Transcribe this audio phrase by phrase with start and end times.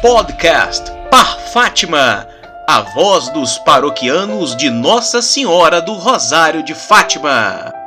[0.00, 2.26] Podcast Par Fátima,
[2.66, 7.79] a voz dos paroquianos de Nossa Senhora do Rosário de Fátima.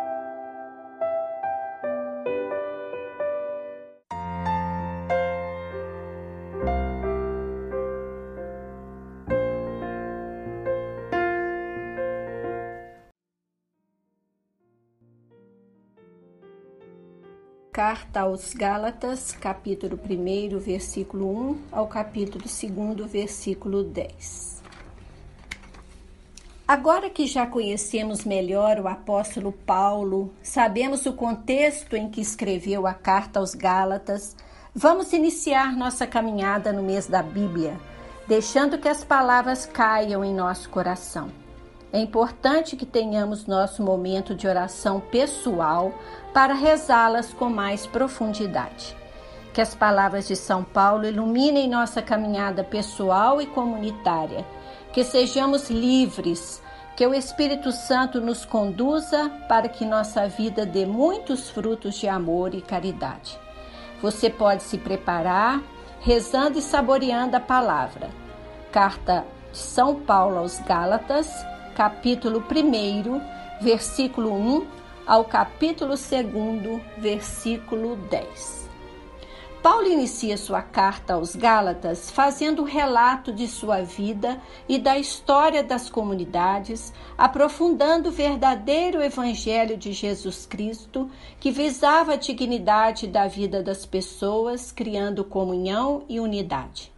[17.74, 24.62] Carta aos Gálatas, capítulo 1, versículo 1 ao capítulo 2, versículo 10.
[26.68, 32.94] Agora que já conhecemos melhor o apóstolo Paulo, sabemos o contexto em que escreveu a
[32.94, 34.36] carta aos Gálatas,
[34.76, 37.76] vamos iniciar nossa caminhada no mês da Bíblia,
[38.28, 41.43] deixando que as palavras caiam em nosso coração.
[41.94, 45.94] É importante que tenhamos nosso momento de oração pessoal
[46.34, 48.98] para rezá-las com mais profundidade.
[49.54, 54.44] Que as palavras de São Paulo iluminem nossa caminhada pessoal e comunitária.
[54.92, 56.64] Que sejamos livres,
[56.98, 62.56] que o Espírito Santo nos conduza para que nossa vida dê muitos frutos de amor
[62.56, 63.40] e caridade.
[64.02, 65.62] Você pode se preparar
[66.00, 68.10] rezando e saboreando a palavra.
[68.72, 73.22] Carta de São Paulo aos Gálatas, capítulo 1,
[73.62, 74.68] versículo 1
[75.06, 78.64] ao capítulo 2, versículo 10.
[79.64, 85.90] Paulo inicia sua carta aos Gálatas fazendo relato de sua vida e da história das
[85.90, 93.86] comunidades, aprofundando o verdadeiro evangelho de Jesus Cristo, que visava a dignidade da vida das
[93.86, 96.93] pessoas, criando comunhão e unidade.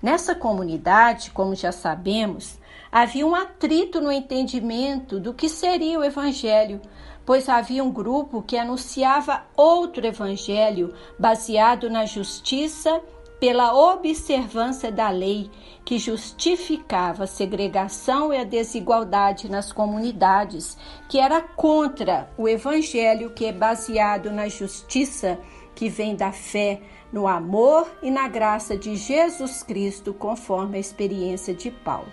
[0.00, 2.58] Nessa comunidade, como já sabemos,
[2.90, 6.80] havia um atrito no entendimento do que seria o Evangelho,
[7.26, 13.02] pois havia um grupo que anunciava outro Evangelho baseado na justiça
[13.40, 15.50] pela observância da lei,
[15.84, 20.76] que justificava a segregação e a desigualdade nas comunidades,
[21.08, 25.38] que era contra o Evangelho que é baseado na justiça
[25.78, 26.80] que vem da fé,
[27.12, 32.08] no amor e na graça de Jesus Cristo, conforme a experiência de Paulo.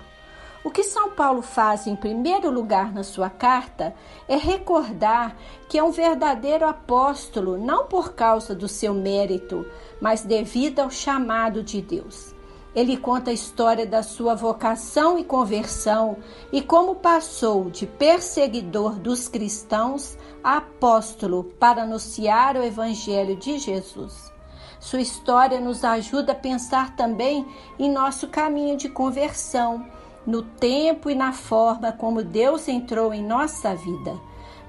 [0.64, 3.96] O que São Paulo faz em primeiro lugar na sua carta
[4.28, 5.36] é recordar
[5.68, 9.66] que é um verdadeiro apóstolo, não por causa do seu mérito,
[10.00, 12.35] mas devido ao chamado de Deus.
[12.76, 16.18] Ele conta a história da sua vocação e conversão
[16.52, 24.34] e como passou de perseguidor dos cristãos a apóstolo para anunciar o evangelho de Jesus.
[24.78, 27.48] Sua história nos ajuda a pensar também
[27.80, 29.86] em nosso caminho de conversão
[30.28, 34.20] no tempo e na forma como Deus entrou em nossa vida.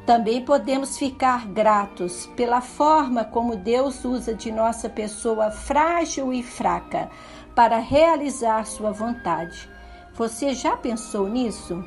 [0.06, 7.11] Também podemos ficar gratos pela forma como Deus usa de nossa pessoa frágil e fraca
[7.56, 9.69] para realizar sua vontade.
[10.15, 11.84] Você já pensou nisso?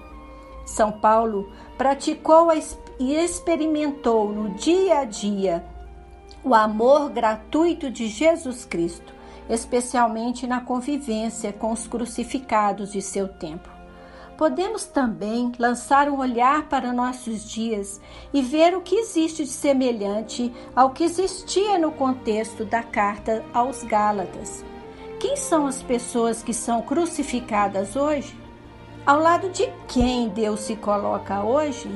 [0.65, 2.49] São Paulo praticou
[2.99, 5.63] e experimentou no dia a dia
[6.43, 9.19] o amor gratuito de Jesus Cristo
[9.49, 13.67] especialmente na convivência com os crucificados de seu tempo.
[14.37, 17.99] Podemos também lançar um olhar para nossos dias
[18.31, 23.83] e ver o que existe de semelhante ao que existia no contexto da carta aos
[23.83, 24.63] Gálatas.
[25.19, 28.37] Quem são as pessoas que são crucificadas hoje?
[29.05, 31.89] Ao lado de quem Deus se coloca hoje?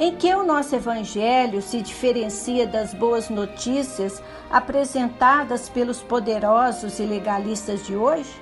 [0.00, 7.84] em que o nosso Evangelho se diferencia das boas notícias apresentadas pelos poderosos e legalistas
[7.84, 8.34] de hoje?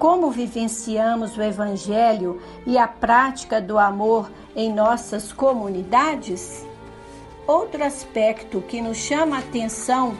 [0.00, 6.66] Como vivenciamos o Evangelho e a prática do amor em nossas comunidades?
[7.46, 10.16] Outro aspecto que nos chama a atenção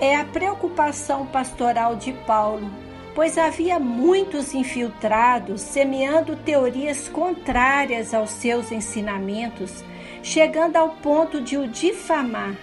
[0.00, 2.70] é a preocupação pastoral de Paulo
[3.14, 9.84] pois havia muitos infiltrados semeando teorias contrárias aos seus ensinamentos,
[10.22, 12.54] chegando ao ponto de o difamar.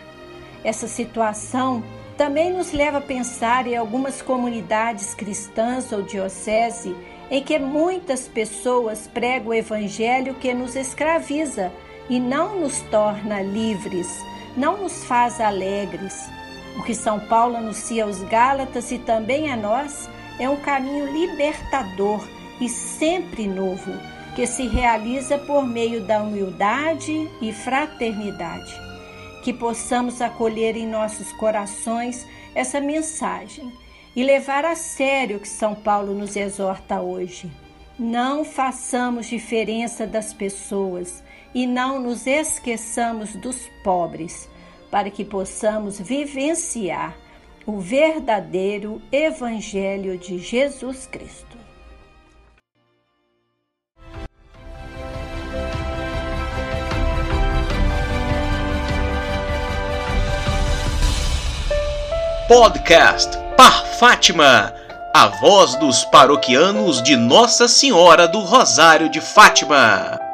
[0.64, 1.82] Essa situação
[2.18, 6.96] também nos leva a pensar em algumas comunidades cristãs ou diocese
[7.32, 11.72] em que muitas pessoas pregam o evangelho que nos escraviza
[12.10, 14.08] e não nos torna livres,
[14.58, 16.30] não nos faz alegres.
[16.78, 20.10] O que São Paulo anuncia aos Gálatas e também a nós
[20.40, 22.28] é um caminho libertador
[22.60, 23.92] e sempre novo,
[24.36, 28.74] que se realiza por meio da humildade e fraternidade.
[29.44, 32.26] Que possamos acolher em nossos corações
[32.56, 33.72] essa mensagem
[34.16, 37.52] e levar a sério o que São Paulo nos exorta hoje.
[37.98, 44.50] Não façamos diferença das pessoas e não nos esqueçamos dos pobres,
[44.92, 47.16] para que possamos vivenciar
[47.66, 51.58] o verdadeiro Evangelho de Jesus Cristo.
[62.48, 64.74] Podcast Par Fátima,
[65.16, 70.31] a voz dos paroquianos de Nossa Senhora do Rosário de Fátima.